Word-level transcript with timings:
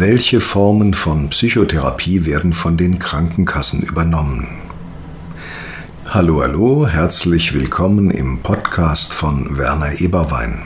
Welche 0.00 0.40
Formen 0.40 0.94
von 0.94 1.28
Psychotherapie 1.28 2.24
werden 2.24 2.54
von 2.54 2.78
den 2.78 2.98
Krankenkassen 2.98 3.82
übernommen? 3.82 4.48
Hallo, 6.06 6.42
hallo, 6.42 6.86
herzlich 6.86 7.52
willkommen 7.52 8.10
im 8.10 8.38
Podcast 8.38 9.12
von 9.12 9.58
Werner 9.58 10.00
Eberwein. 10.00 10.62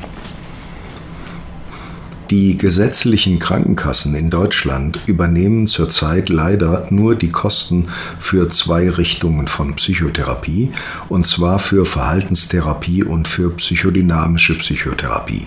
Die 2.30 2.56
gesetzlichen 2.56 3.38
Krankenkassen 3.38 4.14
in 4.14 4.30
Deutschland 4.30 5.00
übernehmen 5.06 5.66
zurzeit 5.66 6.28
leider 6.28 6.86
nur 6.90 7.14
die 7.14 7.30
Kosten 7.30 7.88
für 8.18 8.48
zwei 8.48 8.88
Richtungen 8.88 9.48
von 9.48 9.74
Psychotherapie, 9.74 10.70
und 11.08 11.26
zwar 11.26 11.58
für 11.58 11.84
Verhaltenstherapie 11.84 13.04
und 13.04 13.28
für 13.28 13.50
psychodynamische 13.50 14.56
Psychotherapie. 14.58 15.46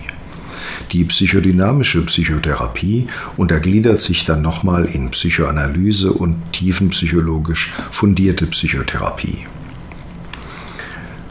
Die 0.92 1.04
psychodynamische 1.04 2.04
Psychotherapie 2.06 3.08
untergliedert 3.36 4.00
sich 4.00 4.24
dann 4.24 4.42
nochmal 4.42 4.84
in 4.84 5.10
Psychoanalyse 5.10 6.12
und 6.12 6.36
tiefenpsychologisch 6.52 7.72
fundierte 7.90 8.46
Psychotherapie. 8.46 9.46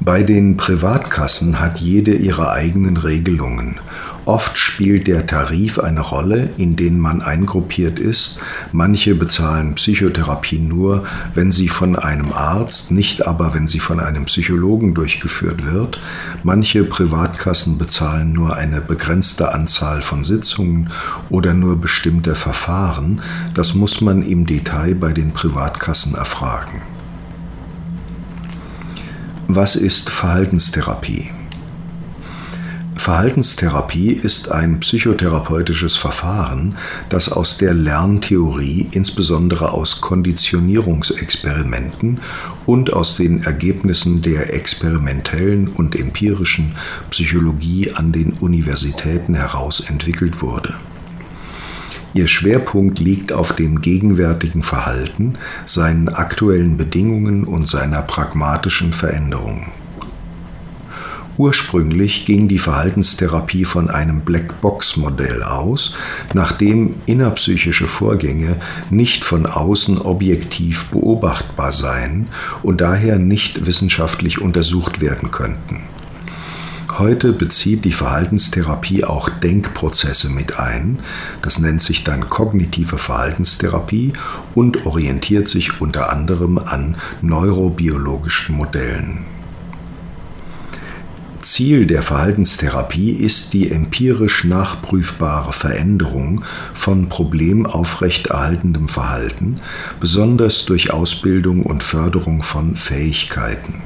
Bei 0.01 0.23
den 0.23 0.57
Privatkassen 0.57 1.59
hat 1.59 1.79
jede 1.79 2.13
ihre 2.13 2.51
eigenen 2.51 2.98
Regelungen 2.98 3.79
Oft 4.25 4.57
spielt 4.57 5.05
der 5.05 5.27
Tarif 5.27 5.77
eine 5.77 6.02
Rolle, 6.02 6.49
in 6.57 6.75
den 6.75 6.99
man 6.99 7.21
eingruppiert 7.21 7.99
ist. 7.99 8.39
Manche 8.71 9.13
bezahlen 9.13 9.75
Psychotherapie 9.75 10.57
nur, 10.57 11.05
wenn 11.35 11.51
sie 11.51 11.70
von 11.70 11.95
einem 11.95 12.31
Arzt, 12.31 12.89
nicht 12.91 13.27
aber 13.27 13.53
wenn 13.53 13.67
sie 13.67 13.79
von 13.79 13.99
einem 13.99 14.26
Psychologen 14.26 14.96
durchgeführt 14.96 15.71
wird. 15.71 15.99
Manche 16.41 16.84
Privatkassen 16.84 17.77
bezahlen 17.77 18.34
nur 18.34 18.55
eine 18.55 18.81
begrenzte 18.81 19.53
Anzahl 19.53 20.01
von 20.01 20.23
Sitzungen 20.23 20.90
oder 21.29 21.53
nur 21.53 21.79
bestimmte 21.79 22.34
Verfahren. 22.34 23.21
Das 23.53 23.76
muss 23.76 24.01
man 24.01 24.23
im 24.23 24.48
Detail 24.48 24.96
bei 24.96 25.13
den 25.13 25.34
Privatkassen 25.34 26.15
erfragen. 26.15 26.81
Was 29.48 29.76
ist 29.76 30.09
Verhaltenstherapie? 30.09 31.34
Verhaltenstherapie 33.05 34.11
ist 34.13 34.51
ein 34.51 34.79
psychotherapeutisches 34.79 35.95
Verfahren, 35.95 36.75
das 37.07 37.31
aus 37.31 37.59
der 37.59 37.75
Lerntheorie, 37.75 38.87
insbesondere 38.89 39.73
aus 39.73 40.01
Konditionierungsexperimenten 40.01 42.17
und 42.65 42.93
aus 42.93 43.15
den 43.15 43.43
Ergebnissen 43.43 44.23
der 44.23 44.55
experimentellen 44.55 45.67
und 45.67 45.95
empirischen 45.95 46.77
Psychologie 47.12 47.91
an 47.93 48.12
den 48.12 48.34
Universitäten 48.34 49.35
heraus 49.35 49.87
entwickelt 49.87 50.41
wurde. 50.41 50.73
Ihr 52.15 52.25
Schwerpunkt 52.25 52.97
liegt 52.97 53.31
auf 53.31 53.55
dem 53.55 53.81
gegenwärtigen 53.81 54.63
Verhalten, 54.63 55.35
seinen 55.67 56.09
aktuellen 56.09 56.75
Bedingungen 56.75 57.43
und 57.43 57.67
seiner 57.67 58.01
pragmatischen 58.01 58.93
Veränderung. 58.93 59.67
Ursprünglich 61.37 62.25
ging 62.25 62.47
die 62.47 62.59
Verhaltenstherapie 62.59 63.65
von 63.65 63.89
einem 63.89 64.22
Blackbox-Modell 64.22 65.44
aus, 65.44 65.97
nachdem 66.33 66.95
innerpsychische 67.05 67.88
Vorgänge 67.88 68.55
nicht 68.89 69.25
von 69.25 69.45
außen 69.45 70.00
objektiv 70.01 70.85
beobachtbar 70.85 71.73
seien 71.73 72.28
und 72.63 72.79
daher 72.79 73.19
nicht 73.19 73.66
wissenschaftlich 73.66 74.39
untersucht 74.39 75.01
werden 75.01 75.31
könnten. 75.31 75.81
Heute 76.97 77.33
bezieht 77.33 77.83
die 77.83 77.91
Verhaltenstherapie 77.91 79.03
auch 79.03 79.28
Denkprozesse 79.28 80.29
mit 80.29 80.57
ein, 80.57 81.00
das 81.41 81.59
nennt 81.59 81.81
sich 81.81 82.06
dann 82.06 82.29
kognitive 82.29 82.97
Verhaltenstherapie 82.97 84.13
und 84.53 84.85
orientiert 84.85 85.50
sich 85.50 85.81
unter 85.81 86.13
anderem 86.13 86.57
an 86.57 86.95
neurobiologischen 87.22 88.56
Modellen. 88.56 89.34
Ziel 91.45 91.85
der 91.85 92.01
Verhaltenstherapie 92.01 93.11
ist 93.11 93.53
die 93.53 93.69
empirisch 93.69 94.45
nachprüfbare 94.45 95.53
Veränderung 95.53 96.44
von 96.73 97.07
problemaufrechterhaltendem 97.07 98.88
Verhalten, 98.88 99.61
besonders 100.00 100.66
durch 100.66 100.91
Ausbildung 100.91 101.61
und 101.61 101.83
Förderung 101.83 102.41
von 102.41 102.75
Fähigkeiten. 102.75 103.83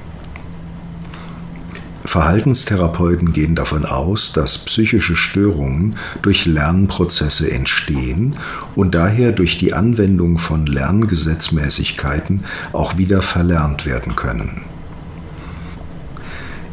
Verhaltenstherapeuten 2.06 3.34
gehen 3.34 3.56
davon 3.56 3.86
aus, 3.86 4.32
dass 4.32 4.66
psychische 4.66 5.18
Störungen 5.18 5.98
durch 6.22 6.46
Lernprozesse 6.46 7.52
entstehen 7.52 8.38
und 8.76 8.96
daher 8.96 9.34
durch 9.34 9.58
die 9.58 9.74
Anwendung 9.74 10.38
von 10.38 10.66
Lerngesetzmäßigkeiten 10.66 12.46
auch 12.72 12.98
wieder 12.98 13.22
verlernt 13.22 13.86
werden 13.86 14.16
können. 14.16 14.62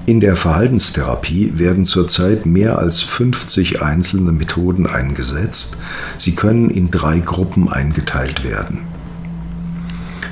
In 0.06 0.20
der 0.20 0.36
Verhaltenstherapie 0.36 1.58
werden 1.58 1.84
zurzeit 1.84 2.46
mehr 2.46 2.78
als 2.78 3.02
50 3.02 3.82
einzelne 3.82 4.30
Methoden 4.30 4.86
eingesetzt. 4.86 5.76
Sie 6.16 6.36
können 6.36 6.70
in 6.70 6.92
drei 6.92 7.18
Gruppen 7.18 7.68
eingeteilt 7.68 8.44
werden. 8.44 8.82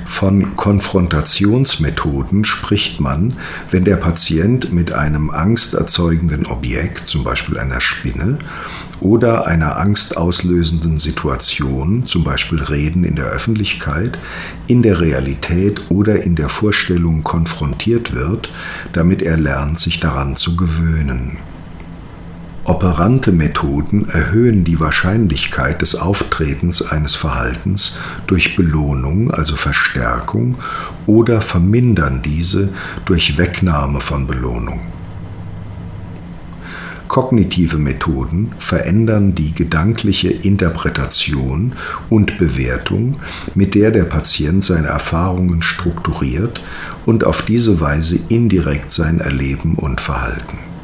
Von 0.05 0.55
Konfrontationsmethoden 0.55 2.45
spricht 2.45 3.01
man, 3.01 3.33
wenn 3.69 3.83
der 3.83 3.97
Patient 3.97 4.71
mit 4.71 4.93
einem 4.93 5.29
angsterzeugenden 5.29 6.45
Objekt, 6.45 7.09
zum 7.09 7.25
Beispiel 7.25 7.57
einer 7.57 7.81
Spinne, 7.81 8.37
oder 9.01 9.47
einer 9.47 9.77
angstauslösenden 9.77 10.99
Situation, 10.99 12.07
zum 12.07 12.23
Beispiel 12.23 12.61
Reden 12.61 13.03
in 13.03 13.15
der 13.15 13.25
Öffentlichkeit, 13.25 14.17
in 14.67 14.81
der 14.81 14.99
Realität 14.99 15.89
oder 15.89 16.23
in 16.23 16.35
der 16.35 16.49
Vorstellung 16.49 17.23
konfrontiert 17.23 18.15
wird, 18.15 18.51
damit 18.93 19.21
er 19.21 19.37
lernt, 19.37 19.79
sich 19.79 19.99
daran 19.99 20.35
zu 20.35 20.55
gewöhnen. 20.55 21.37
Operante 22.65 23.31
Methoden 23.31 24.09
erhöhen 24.09 24.63
die 24.63 24.79
Wahrscheinlichkeit 24.79 25.83
des 25.83 25.93
Auftretens 25.93 26.81
eines 26.81 27.13
Verhaltens 27.13 27.99
durch 28.25 28.55
Belohnung, 28.55 29.29
also 29.29 29.55
Verstärkung, 29.55 30.55
oder 31.05 31.41
vermindern 31.41 32.23
diese 32.23 32.69
durch 33.05 33.37
Wegnahme 33.37 34.01
von 34.01 34.25
Belohnung. 34.25 34.79
Kognitive 37.07 37.77
Methoden 37.77 38.51
verändern 38.57 39.35
die 39.35 39.53
gedankliche 39.53 40.29
Interpretation 40.29 41.73
und 42.09 42.37
Bewertung, 42.37 43.15
mit 43.53 43.75
der 43.75 43.91
der 43.91 44.03
Patient 44.03 44.63
seine 44.63 44.87
Erfahrungen 44.87 45.61
strukturiert 45.61 46.61
und 47.05 47.25
auf 47.25 47.43
diese 47.43 47.79
Weise 47.79 48.19
indirekt 48.29 48.91
sein 48.91 49.19
Erleben 49.19 49.75
und 49.75 50.01
Verhalten. 50.01 50.74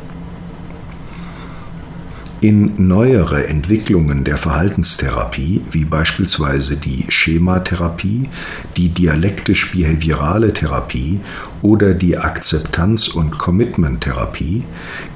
In 2.41 2.87
neuere 2.87 3.45
Entwicklungen 3.45 4.23
der 4.23 4.35
Verhaltenstherapie, 4.35 5.61
wie 5.69 5.85
beispielsweise 5.85 6.75
die 6.75 7.05
Schematherapie, 7.07 8.29
die 8.77 8.89
dialektisch-behaviorale 8.89 10.51
Therapie 10.51 11.19
oder 11.61 11.93
die 11.93 12.17
Akzeptanz- 12.17 13.09
und 13.09 13.37
Commitment-Therapie, 13.37 14.63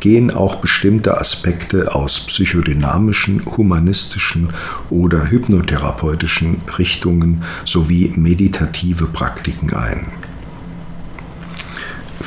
gehen 0.02 0.30
auch 0.30 0.58
bestimmte 0.58 1.19
Aspekte 1.19 1.96
aus 1.96 2.19
psychodynamischen, 2.19 3.44
humanistischen 3.58 4.53
oder 4.91 5.31
hypnotherapeutischen 5.31 6.62
Richtungen 6.78 7.41
sowie 7.66 8.14
meditative 8.16 9.08
Praktiken 9.08 9.73
ein. 9.73 10.24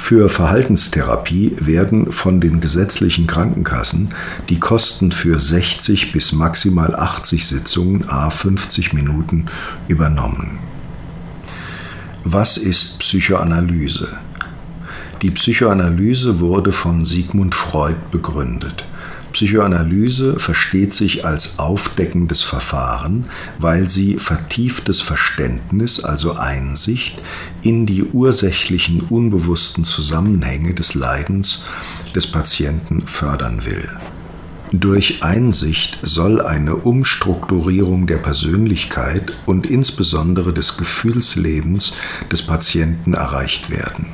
Für 0.00 0.30
Verhaltenstherapie 0.30 1.54
werden 1.60 2.12
von 2.12 2.40
den 2.40 2.60
gesetzlichen 2.60 3.26
Krankenkassen 3.26 4.14
die 4.48 4.58
Kosten 4.58 5.12
für 5.12 5.38
60 5.38 6.12
bis 6.12 6.32
maximal 6.32 6.96
80 6.96 7.46
Sitzungen 7.46 8.08
a 8.08 8.30
50 8.30 8.94
Minuten 8.94 9.46
übernommen. 9.86 10.60
Was 12.24 12.56
ist 12.56 13.00
Psychoanalyse? 13.00 14.16
Die 15.20 15.30
Psychoanalyse 15.30 16.40
wurde 16.40 16.72
von 16.72 17.04
Sigmund 17.04 17.54
Freud 17.54 17.96
begründet. 18.10 18.86
Psychoanalyse 19.32 20.38
versteht 20.38 20.92
sich 20.92 21.25
als 21.25 21.58
aufdeckendes 21.58 22.42
Verfahren, 22.42 23.26
weil 23.58 23.88
sie 23.88 24.19
vertieftes 24.19 25.00
Verständnis, 25.00 26.02
also 26.02 26.34
Einsicht, 26.34 27.22
in 27.62 27.86
die 27.86 28.04
ursächlichen 28.04 29.00
unbewussten 29.10 29.84
Zusammenhänge 29.84 30.75
des 30.75 30.94
Leidens 30.94 31.66
des 32.14 32.26
Patienten 32.26 33.06
fördern 33.06 33.64
will. 33.64 33.88
Durch 34.72 35.22
Einsicht 35.22 35.98
soll 36.02 36.42
eine 36.42 36.76
Umstrukturierung 36.76 38.06
der 38.06 38.19
Persönlichkeit 38.19 39.32
und 39.46 39.64
insbesondere 39.64 40.52
des 40.52 40.76
Gefühlslebens 40.76 41.96
des 42.31 42.42
Patienten 42.42 43.14
erreicht 43.14 43.70
werden. 43.70 44.06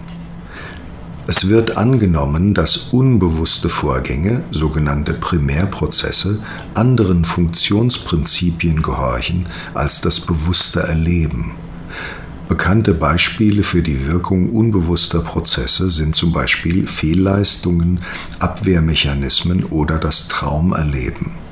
Es 1.27 1.49
wird 1.49 1.79
angenommen, 1.79 2.53
dass 2.53 2.77
unbewusste 2.93 3.71
Vorgänge, 3.71 4.43
sogenannte 4.51 5.15
Primärprozesse, 5.15 6.39
anderen 6.75 7.25
Funktionsprinzipien 7.25 8.83
gehorchen 8.83 9.47
als 9.73 10.03
das 10.03 10.21
bewusste 10.21 10.81
Erleben. 10.81 11.53
Bekannte 12.47 12.93
Beispiele 12.93 13.63
für 13.63 13.81
die 13.81 14.07
Wirkung 14.07 14.51
unbewusster 14.51 15.21
Prozesse 15.21 15.91
sind 15.91 16.15
zum 16.15 16.33
Beispiel 16.33 16.87
Fehlleistungen, 16.87 18.01
Abwehrmechanismen 18.39 19.65
oder 19.65 19.99
das 19.99 20.29
Traumerleben. 20.29 21.44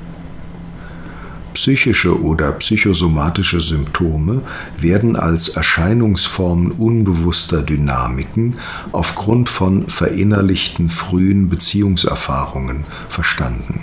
Psychische 1.53 2.21
oder 2.21 2.51
psychosomatische 2.53 3.61
Symptome 3.61 4.41
werden 4.77 5.15
als 5.15 5.49
Erscheinungsformen 5.49 6.71
unbewusster 6.71 7.61
Dynamiken 7.61 8.55
aufgrund 8.91 9.49
von 9.49 9.87
verinnerlichten 9.87 10.89
frühen 10.89 11.49
Beziehungserfahrungen 11.49 12.85
verstanden. 13.09 13.81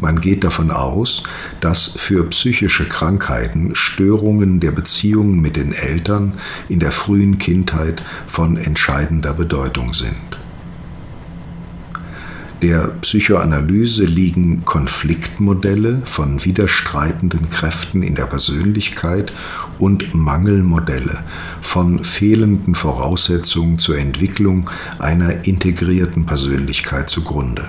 Man 0.00 0.22
geht 0.22 0.44
davon 0.44 0.70
aus, 0.70 1.24
dass 1.60 1.94
für 1.98 2.24
psychische 2.30 2.88
Krankheiten 2.88 3.74
Störungen 3.74 4.58
der 4.58 4.70
Beziehungen 4.70 5.40
mit 5.40 5.56
den 5.56 5.74
Eltern 5.74 6.34
in 6.70 6.80
der 6.80 6.90
frühen 6.90 7.38
Kindheit 7.38 8.02
von 8.26 8.56
entscheidender 8.56 9.34
Bedeutung 9.34 9.92
sind. 9.92 10.39
Der 12.62 12.88
Psychoanalyse 13.00 14.04
liegen 14.04 14.66
Konfliktmodelle 14.66 16.02
von 16.04 16.44
widerstreitenden 16.44 17.48
Kräften 17.48 18.02
in 18.02 18.14
der 18.14 18.26
Persönlichkeit 18.26 19.32
und 19.78 20.14
Mangelmodelle 20.14 21.20
von 21.62 22.04
fehlenden 22.04 22.74
Voraussetzungen 22.74 23.78
zur 23.78 23.96
Entwicklung 23.96 24.68
einer 24.98 25.46
integrierten 25.46 26.26
Persönlichkeit 26.26 27.08
zugrunde. 27.08 27.66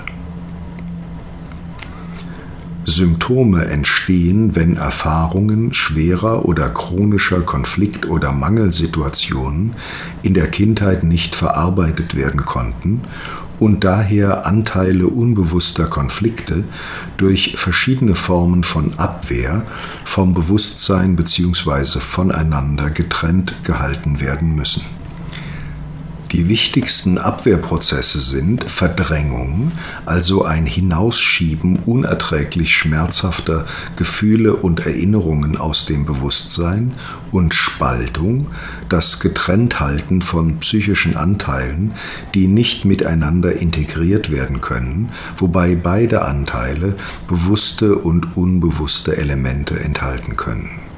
Symptome 2.83 3.65
entstehen, 3.65 4.57
wenn 4.57 4.75
Erfahrungen 4.75 5.73
schwerer 5.73 6.43
oder 6.43 6.67
chronischer 6.67 7.39
Konflikt- 7.39 8.09
oder 8.09 8.33
Mangelsituationen 8.33 9.73
in 10.21 10.33
der 10.33 10.47
Kindheit 10.47 11.05
nicht 11.05 11.35
verarbeitet 11.35 12.15
werden 12.15 12.45
konnten 12.45 13.01
und 13.61 13.83
daher 13.83 14.47
Anteile 14.47 15.05
unbewusster 15.05 15.85
Konflikte 15.85 16.63
durch 17.17 17.53
verschiedene 17.57 18.15
Formen 18.15 18.63
von 18.63 18.97
Abwehr 18.97 19.61
vom 20.03 20.33
Bewusstsein 20.33 21.15
bzw. 21.15 21.99
voneinander 21.99 22.89
getrennt 22.89 23.63
gehalten 23.63 24.19
werden 24.19 24.55
müssen. 24.55 24.81
Die 26.31 26.47
wichtigsten 26.47 27.17
Abwehrprozesse 27.17 28.21
sind 28.21 28.63
Verdrängung, 28.63 29.73
also 30.05 30.45
ein 30.45 30.65
Hinausschieben 30.65 31.79
unerträglich 31.85 32.73
schmerzhafter 32.73 33.65
Gefühle 33.97 34.53
und 34.53 34.85
Erinnerungen 34.85 35.57
aus 35.57 35.85
dem 35.85 36.05
Bewusstsein 36.05 36.93
und 37.33 37.53
Spaltung, 37.53 38.47
das 38.87 39.19
Getrennthalten 39.19 40.21
von 40.21 40.59
psychischen 40.59 41.17
Anteilen, 41.17 41.91
die 42.33 42.47
nicht 42.47 42.85
miteinander 42.85 43.57
integriert 43.57 44.31
werden 44.31 44.61
können, 44.61 45.09
wobei 45.35 45.75
beide 45.75 46.23
Anteile 46.23 46.95
bewusste 47.27 47.95
und 47.95 48.37
unbewusste 48.37 49.17
Elemente 49.17 49.77
enthalten 49.81 50.37
können. 50.37 50.90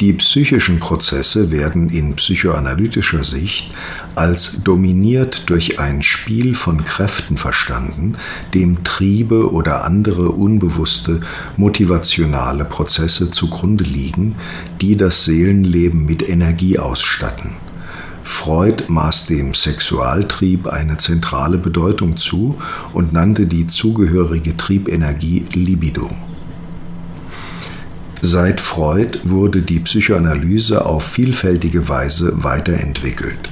Die 0.00 0.12
psychischen 0.14 0.80
Prozesse 0.80 1.52
werden 1.52 1.88
in 1.88 2.14
psychoanalytischer 2.14 3.22
Sicht 3.22 3.70
als 4.16 4.62
dominiert 4.62 5.48
durch 5.48 5.78
ein 5.78 6.02
Spiel 6.02 6.54
von 6.54 6.84
Kräften 6.84 7.36
verstanden, 7.36 8.16
dem 8.54 8.82
Triebe 8.82 9.52
oder 9.52 9.84
andere 9.84 10.30
unbewusste 10.30 11.20
motivationale 11.56 12.64
Prozesse 12.64 13.30
zugrunde 13.30 13.84
liegen, 13.84 14.34
die 14.80 14.96
das 14.96 15.24
Seelenleben 15.24 16.04
mit 16.04 16.28
Energie 16.28 16.78
ausstatten. 16.78 17.52
Freud 18.24 18.84
maß 18.88 19.26
dem 19.26 19.54
Sexualtrieb 19.54 20.66
eine 20.66 20.96
zentrale 20.96 21.58
Bedeutung 21.58 22.16
zu 22.16 22.58
und 22.92 23.12
nannte 23.12 23.46
die 23.46 23.66
zugehörige 23.66 24.56
Triebenergie 24.56 25.44
Libido. 25.52 26.10
Seit 28.26 28.62
Freud 28.62 29.18
wurde 29.24 29.60
die 29.60 29.80
Psychoanalyse 29.80 30.86
auf 30.86 31.04
vielfältige 31.04 31.90
Weise 31.90 32.32
weiterentwickelt. 32.42 33.50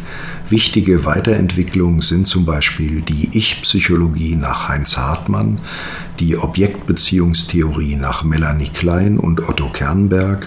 Wichtige 0.49 1.05
Weiterentwicklungen 1.05 2.01
sind 2.01 2.27
zum 2.27 2.47
Beispiel 2.47 3.03
die 3.03 3.29
Ich-Psychologie 3.37 4.35
nach 4.35 4.71
Heinz 4.71 4.97
Hartmann, 4.97 5.59
die 6.23 6.37
Objektbeziehungstheorie 6.37 7.97
nach 7.97 8.23
Melanie 8.23 8.69
Klein 8.69 9.19
und 9.19 9.49
Otto 9.49 9.71
Kernberg, 9.71 10.47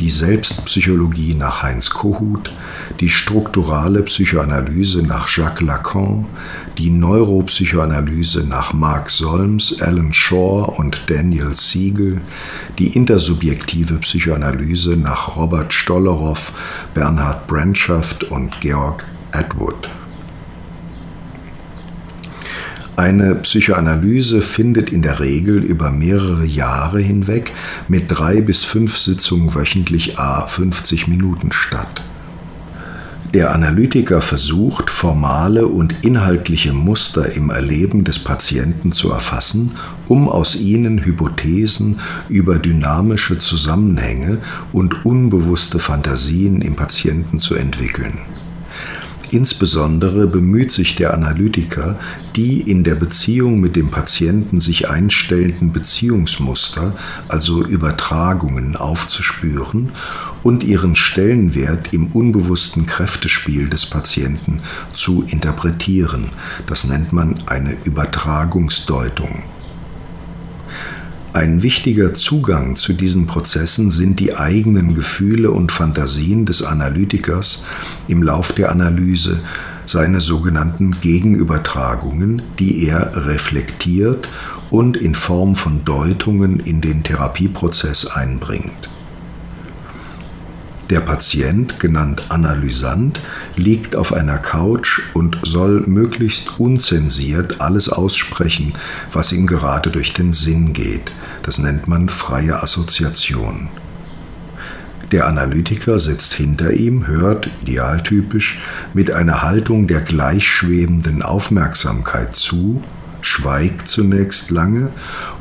die 0.00 0.08
Selbstpsychologie 0.08 1.34
nach 1.34 1.62
Heinz 1.62 1.90
Kohut, 1.90 2.50
die 2.98 3.10
strukturale 3.10 4.00
Psychoanalyse 4.04 5.02
nach 5.02 5.28
Jacques 5.28 5.60
Lacan, 5.60 6.24
die 6.78 6.88
Neuropsychoanalyse 6.88 8.46
nach 8.46 8.72
Mark 8.72 9.10
Solms, 9.10 9.82
Alan 9.82 10.14
Shaw 10.14 10.72
und 10.78 11.02
Daniel 11.10 11.52
Siegel, 11.52 12.22
die 12.78 12.96
intersubjektive 12.96 13.96
Psychoanalyse 13.96 14.96
nach 14.96 15.36
Robert 15.36 15.74
Stollerow, 15.74 16.52
Bernhard 16.94 17.46
Brandschaft 17.48 18.24
und 18.24 18.62
Georg 18.62 19.04
Atwood. 19.30 19.90
Eine 22.96 23.36
Psychoanalyse 23.36 24.42
findet 24.42 24.90
in 24.90 25.00
der 25.00 25.18
Regel 25.18 25.64
über 25.64 25.90
mehrere 25.90 26.44
Jahre 26.44 27.00
hinweg 27.00 27.52
mit 27.88 28.04
drei 28.08 28.42
bis 28.42 28.64
fünf 28.64 28.98
Sitzungen 28.98 29.54
wöchentlich 29.54 30.18
a 30.18 30.46
50 30.46 31.08
Minuten 31.08 31.52
statt. 31.52 32.02
Der 33.32 33.54
Analytiker 33.54 34.20
versucht, 34.20 34.90
formale 34.90 35.66
und 35.66 36.04
inhaltliche 36.04 36.74
Muster 36.74 37.34
im 37.34 37.48
Erleben 37.48 38.04
des 38.04 38.18
Patienten 38.18 38.92
zu 38.92 39.10
erfassen, 39.10 39.72
um 40.06 40.28
aus 40.28 40.60
ihnen 40.60 41.02
Hypothesen 41.02 41.98
über 42.28 42.58
dynamische 42.58 43.38
Zusammenhänge 43.38 44.36
und 44.74 45.06
unbewusste 45.06 45.78
Fantasien 45.78 46.60
im 46.60 46.76
Patienten 46.76 47.38
zu 47.38 47.54
entwickeln. 47.54 48.18
Insbesondere 49.32 50.26
bemüht 50.26 50.70
sich 50.72 50.94
der 50.94 51.14
Analytiker, 51.14 51.98
die 52.36 52.60
in 52.60 52.84
der 52.84 52.96
Beziehung 52.96 53.60
mit 53.60 53.76
dem 53.76 53.90
Patienten 53.90 54.60
sich 54.60 54.90
einstellenden 54.90 55.72
Beziehungsmuster, 55.72 56.94
also 57.28 57.64
Übertragungen, 57.64 58.76
aufzuspüren 58.76 59.92
und 60.42 60.64
ihren 60.64 60.94
Stellenwert 60.94 61.94
im 61.94 62.08
unbewussten 62.08 62.84
Kräftespiel 62.84 63.70
des 63.70 63.86
Patienten 63.86 64.60
zu 64.92 65.24
interpretieren. 65.26 66.28
Das 66.66 66.84
nennt 66.84 67.14
man 67.14 67.42
eine 67.46 67.74
Übertragungsdeutung. 67.84 69.44
Ein 71.34 71.62
wichtiger 71.62 72.12
Zugang 72.12 72.76
zu 72.76 72.92
diesen 72.92 73.26
Prozessen 73.26 73.90
sind 73.90 74.20
die 74.20 74.36
eigenen 74.36 74.94
Gefühle 74.94 75.50
und 75.50 75.72
Fantasien 75.72 76.44
des 76.44 76.62
Analytikers 76.62 77.64
im 78.06 78.22
Lauf 78.22 78.52
der 78.52 78.70
Analyse, 78.70 79.40
seine 79.86 80.20
sogenannten 80.20 80.92
Gegenübertragungen, 81.00 82.42
die 82.58 82.86
er 82.86 83.26
reflektiert 83.26 84.28
und 84.70 84.98
in 84.98 85.14
Form 85.14 85.54
von 85.54 85.86
Deutungen 85.86 86.60
in 86.60 86.82
den 86.82 87.02
Therapieprozess 87.02 88.08
einbringt. 88.08 88.91
Der 90.92 91.00
Patient, 91.00 91.80
genannt 91.80 92.24
Analysant, 92.28 93.18
liegt 93.56 93.96
auf 93.96 94.12
einer 94.12 94.36
Couch 94.36 95.00
und 95.14 95.38
soll 95.42 95.80
möglichst 95.86 96.60
unzensiert 96.60 97.62
alles 97.62 97.88
aussprechen, 97.88 98.74
was 99.10 99.32
ihm 99.32 99.46
gerade 99.46 99.88
durch 99.88 100.12
den 100.12 100.34
Sinn 100.34 100.74
geht. 100.74 101.10
Das 101.44 101.56
nennt 101.56 101.88
man 101.88 102.10
freie 102.10 102.62
Assoziation. 102.62 103.68
Der 105.12 105.26
Analytiker 105.26 105.98
sitzt 105.98 106.34
hinter 106.34 106.74
ihm, 106.74 107.06
hört, 107.06 107.48
idealtypisch, 107.62 108.60
mit 108.92 109.10
einer 109.10 109.40
Haltung 109.40 109.86
der 109.86 110.02
gleichschwebenden 110.02 111.22
Aufmerksamkeit 111.22 112.36
zu 112.36 112.84
schweigt 113.22 113.88
zunächst 113.88 114.50
lange 114.50 114.90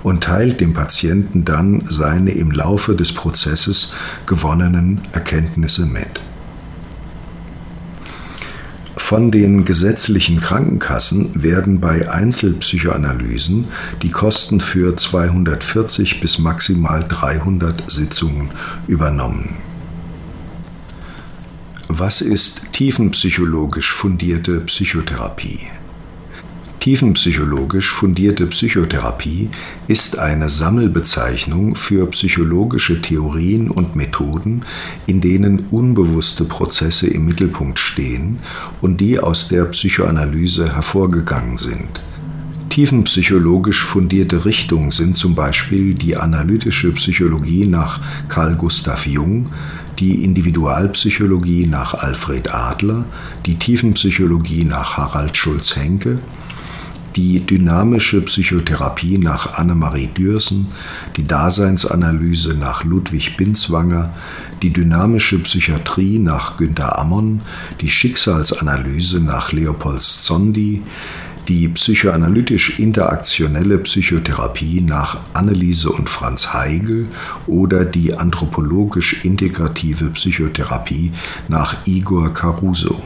und 0.04 0.24
teilt 0.24 0.62
dem 0.62 0.74
Patienten 0.74 1.44
dann 1.44 1.84
seine 1.90 2.32
im 2.32 2.52
Laufe 2.52 2.96
des 2.96 3.14
Prozesses 3.14 3.94
gewonnenen 4.26 5.02
Erkenntnisse 5.12 5.86
mit. 5.86 6.22
Von 9.12 9.30
den 9.30 9.66
gesetzlichen 9.66 10.40
Krankenkassen 10.40 11.44
werden 11.44 11.82
bei 11.82 12.10
Einzelpsychoanalysen 12.10 13.66
die 14.02 14.10
Kosten 14.10 14.62
für 14.62 14.96
240 14.96 16.22
bis 16.22 16.40
maximal 16.40 17.04
300 17.06 17.92
Sitzungen 17.92 18.52
übernommen. 18.88 19.56
Was 21.90 22.22
ist 22.22 22.72
tiefenpsychologisch 22.72 23.92
fundierte 23.92 24.62
Psychotherapie? 24.62 25.68
Tiefenpsychologisch 26.82 27.92
fundierte 27.92 28.48
Psychotherapie 28.48 29.50
ist 29.88 30.18
eine 30.18 30.50
Sammelbezeichnung 30.50 31.76
für 31.76 32.08
psychologische 32.08 33.04
Theorien 33.04 33.70
und 33.70 33.96
Methoden, 33.96 34.64
in 35.06 35.22
denen 35.22 35.68
unbewusste 35.70 36.44
Prozesse 36.44 37.06
im 37.06 37.26
Mittelpunkt 37.26 37.78
stehen 37.78 38.40
und 38.82 39.00
die 39.00 39.20
aus 39.20 39.48
der 39.48 39.66
Psychoanalyse 39.66 40.74
hervorgegangen 40.74 41.58
sind. 41.58 42.02
Tiefenpsychologisch 42.70 43.84
fundierte 43.84 44.46
Richtungen 44.46 44.90
sind 44.90 45.16
zum 45.16 45.36
Beispiel 45.36 45.94
die 45.94 46.18
analytische 46.18 46.92
Psychologie 46.94 47.68
nach 47.68 48.00
Carl 48.28 48.56
Gustav 48.56 49.06
Jung, 49.06 49.52
die 50.00 50.24
Individualpsychologie 50.24 51.68
nach 51.68 51.94
Alfred 51.94 52.52
Adler, 52.52 53.06
die 53.46 53.60
Tiefenpsychologie 53.60 54.64
nach 54.64 54.98
Harald 54.98 55.38
Schulz-Henke, 55.38 56.18
die 57.16 57.40
dynamische 57.40 58.22
Psychotherapie 58.22 59.18
nach 59.18 59.58
Annemarie 59.58 60.08
Dürsen, 60.08 60.68
die 61.18 61.26
Daseinsanalyse 61.26 62.56
nach 62.56 62.84
Ludwig 62.84 63.38
Binswanger, 63.38 64.14
die 64.62 64.72
dynamische 64.72 65.40
Psychiatrie 65.40 66.20
nach 66.20 66.58
Günter 66.58 67.00
Ammon, 67.00 67.42
die 67.82 67.90
Schicksalsanalyse 67.90 69.20
nach 69.20 69.52
Leopold 69.52 70.02
Zondi, 70.02 70.84
die 71.48 71.68
psychoanalytisch-interaktionelle 71.68 73.80
Psychotherapie 73.80 74.82
nach 74.82 75.18
Anneliese 75.34 75.92
und 75.92 76.08
Franz 76.10 76.54
Heigel 76.54 77.08
oder 77.48 77.84
die 77.84 78.14
anthropologisch-integrative 78.14 80.12
Psychotherapie 80.12 81.12
nach 81.48 81.76
Igor 81.86 82.32
Caruso. 82.34 83.02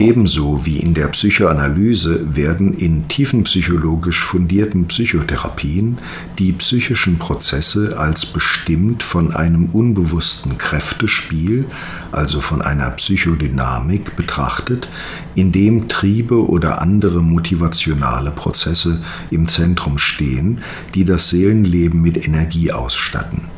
Ebenso 0.00 0.64
wie 0.64 0.76
in 0.76 0.94
der 0.94 1.08
Psychoanalyse 1.08 2.36
werden 2.36 2.72
in 2.72 3.08
tiefenpsychologisch 3.08 4.22
fundierten 4.22 4.86
Psychotherapien 4.86 5.98
die 6.38 6.52
psychischen 6.52 7.18
Prozesse 7.18 7.98
als 7.98 8.24
bestimmt 8.24 9.02
von 9.02 9.34
einem 9.34 9.66
unbewussten 9.66 10.56
Kräftespiel, 10.56 11.64
also 12.12 12.40
von 12.40 12.62
einer 12.62 12.90
Psychodynamik 12.90 14.14
betrachtet, 14.14 14.88
in 15.34 15.50
dem 15.50 15.88
Triebe 15.88 16.48
oder 16.48 16.80
andere 16.80 17.20
motivationale 17.20 18.30
Prozesse 18.30 19.02
im 19.32 19.48
Zentrum 19.48 19.98
stehen, 19.98 20.60
die 20.94 21.04
das 21.04 21.30
Seelenleben 21.30 22.00
mit 22.00 22.24
Energie 22.24 22.70
ausstatten. 22.70 23.57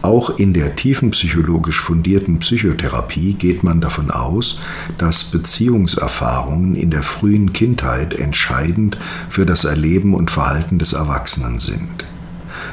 Auch 0.00 0.38
in 0.38 0.52
der 0.52 0.76
tiefenpsychologisch 0.76 1.80
fundierten 1.80 2.38
Psychotherapie 2.38 3.34
geht 3.34 3.64
man 3.64 3.80
davon 3.80 4.12
aus, 4.12 4.60
dass 4.96 5.24
Beziehungserfahrungen 5.24 6.76
in 6.76 6.90
der 6.90 7.02
frühen 7.02 7.52
Kindheit 7.52 8.14
entscheidend 8.14 8.96
für 9.28 9.44
das 9.44 9.64
Erleben 9.64 10.14
und 10.14 10.30
Verhalten 10.30 10.78
des 10.78 10.92
Erwachsenen 10.92 11.58
sind. 11.58 12.04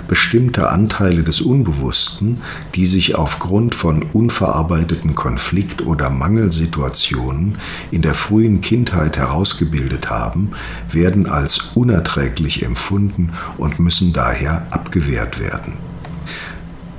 Bestimmte 0.08 0.70
Anteile 0.70 1.24
des 1.24 1.41
Unbewussten, 1.41 2.38
die 2.75 2.86
sich 2.86 3.15
aufgrund 3.15 3.74
von 3.74 4.03
unverarbeiteten 4.03 5.15
Konflikt- 5.15 5.82
oder 5.82 6.12
Mangelsituationen 6.12 7.58
in 7.89 8.03
der 8.03 8.13
frühen 8.13 8.62
Kindheit 8.62 9.17
herausgebildet 9.17 10.12
haben, 10.12 10.51
werden 10.91 11.27
als 11.27 11.72
unerträglich 11.74 12.63
empfunden 12.63 13.34
und 13.58 13.79
müssen 13.79 14.13
daher 14.13 14.67
abgewehrt 14.70 15.39
werden. 15.39 15.84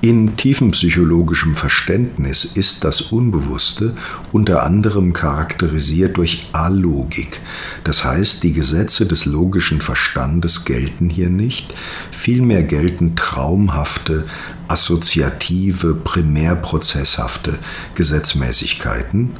In 0.02 0.36
tiefenpsychologischem 0.36 1.56
Verständnis 1.56 2.44
ist 2.44 2.84
das 2.84 3.00
Unbewusste 3.00 3.96
unter 4.30 4.62
anderem 4.62 5.14
charakterisiert 5.14 6.18
durch 6.18 6.48
Allogik, 6.52 7.40
das 7.82 8.04
heißt 8.04 8.42
die 8.42 8.52
Gesetze 8.52 9.06
des 9.06 9.24
logischen 9.24 9.80
Verstandes 9.80 10.66
gelten 10.66 11.08
hier 11.08 11.30
nicht, 11.30 11.74
vielmehr 12.10 12.62
gelten 12.62 13.16
traumhafte, 13.16 14.24
assoziative, 14.68 15.94
primärprozesshafte 15.94 17.58
Gesetzmäßigkeiten, 17.94 19.30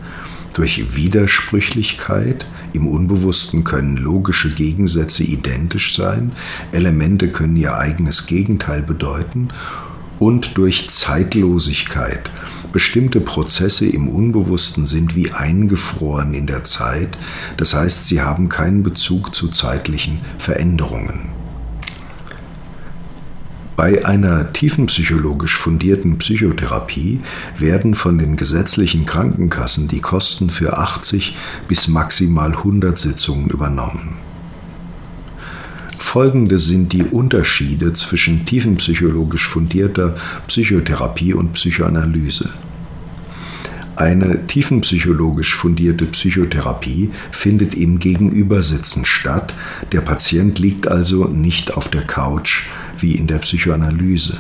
durch 0.55 0.97
Widersprüchlichkeit. 0.97 2.47
Im 2.73 2.89
Unbewussten 2.89 3.63
können 3.63 3.99
logische 3.99 4.55
Gegensätze 4.55 5.23
identisch 5.23 5.95
sein, 5.95 6.33
Elemente 6.73 7.29
können 7.29 7.57
ihr 7.57 7.77
eigenes 7.77 8.27
Gegenteil 8.27 8.81
bedeuten 8.81 9.51
und 10.19 10.57
durch 10.57 10.91
Zeitlosigkeit. 10.91 12.31
Bestimmte 12.73 13.21
Prozesse 13.21 13.87
im 13.87 14.09
Unbewussten 14.09 14.87
sind 14.87 15.17
wie 15.17 15.33
eingefroren 15.33 16.35
in 16.35 16.47
der 16.47 16.65
Zeit, 16.65 17.17
das 17.57 17.75
heißt, 17.75 18.07
sie 18.07 18.21
haben 18.21 18.49
keinen 18.49 18.83
Bezug 18.83 19.35
zu 19.35 19.49
zeitlichen 19.49 20.21
Veränderungen. 20.39 21.31
Bei 23.77 24.07
einer 24.07 24.55
tiefenpsychologisch 24.55 25.57
fundierten 25.57 26.17
Psychotherapie 26.17 27.21
werden 27.59 27.95
von 27.95 28.19
den 28.19 28.37
gesetzlichen 28.37 29.05
Krankenkassen 29.05 29.87
die 29.89 30.01
Kosten 30.01 30.49
für 30.49 30.79
80 30.79 31.37
bis 31.69 31.87
maximal 31.87 32.53
100 32.53 32.97
Sitzungen 32.97 33.51
übernommen. 33.51 34.26
Folgende 36.17 36.59
sind 36.59 36.95
die 36.95 37.03
Unterschiede 37.03 37.93
zwischen 37.93 38.47
tiefenpsychologisch 38.47 39.47
fundierter 39.47 40.17
Psychotherapie 40.47 41.35
und 41.35 41.53
Psychoanalyse. 41.53 42.49
Eine 43.97 44.47
tiefenpsychologisch 44.47 45.55
fundierte 45.55 46.07
Psychotherapie 46.07 47.11
findet 47.31 47.75
im 47.75 47.99
Gegenübersitzen 47.99 49.05
statt, 49.05 49.53
der 49.93 50.01
Patient 50.01 50.59
liegt 50.59 50.89
also 50.89 51.27
nicht 51.27 51.77
auf 51.77 51.91
der 51.91 52.07
Couch 52.07 52.63
wie 52.99 53.13
in 53.13 53.27
der 53.27 53.41
Psychoanalyse. 53.41 54.39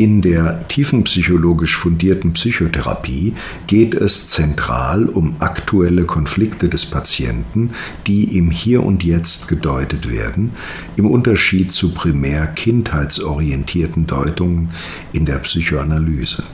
In 0.00 0.22
der 0.22 0.66
tiefenpsychologisch 0.66 1.76
fundierten 1.76 2.32
Psychotherapie 2.32 3.34
geht 3.66 3.92
es 3.92 4.28
zentral 4.28 5.04
um 5.04 5.36
aktuelle 5.40 6.04
Konflikte 6.04 6.70
des 6.70 6.86
Patienten, 6.86 7.72
die 8.06 8.38
im 8.38 8.50
Hier 8.50 8.82
und 8.82 9.04
Jetzt 9.04 9.46
gedeutet 9.46 10.10
werden, 10.10 10.52
im 10.96 11.04
Unterschied 11.04 11.72
zu 11.72 11.92
primär 11.92 12.46
kindheitsorientierten 12.46 14.06
Deutungen 14.06 14.70
in 15.12 15.26
der 15.26 15.36
Psychoanalyse. 15.40 16.44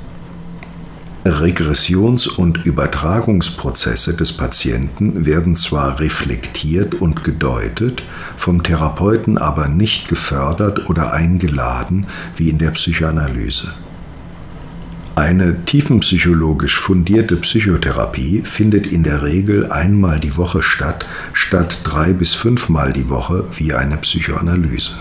Regressions- 1.29 2.27
und 2.27 2.65
Übertragungsprozesse 2.65 4.17
des 4.17 4.33
Patienten 4.33 5.27
werden 5.27 5.57
zwar 5.57 6.01
reflektiert 6.01 6.95
und 6.95 7.25
gedeutet, 7.25 8.03
vom 8.37 8.63
Therapeuten 8.63 9.39
aber 9.39 9.69
nicht 9.69 10.09
gefördert 10.09 10.89
oder 10.89 11.13
eingeladen 11.13 12.07
wie 12.37 12.51
in 12.51 12.59
der 12.59 12.71
Psychoanalyse. 12.71 13.73
Eine 15.17 15.65
tiefenpsychologisch 15.65 16.79
fundierte 16.79 17.37
Psychotherapie 17.37 18.43
findet 18.45 18.87
in 18.87 19.03
der 19.03 19.23
Regel 19.23 19.73
einmal 19.73 20.21
die 20.21 20.37
Woche 20.37 20.63
statt, 20.63 21.07
statt 21.33 21.79
drei 21.85 22.13
bis 22.13 22.35
fünfmal 22.35 22.93
die 22.93 23.09
Woche 23.09 23.45
wie 23.57 23.73
eine 23.73 23.97
Psychoanalyse. 23.97 24.93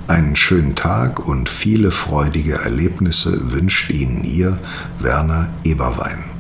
Einen 0.07 0.37
schönen 0.37 0.75
Tag 0.75 1.27
und 1.27 1.49
viele 1.49 1.91
freudige 1.91 2.57
Erlebnisse 2.57 3.53
wünscht 3.53 3.89
Ihnen 3.91 4.25
Ihr 4.25 4.59
Werner 5.01 5.49
Eberwein. 5.65 6.38